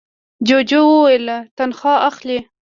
[0.47, 1.27] جوجو وویل
[1.57, 2.39] تنخوا اخلې؟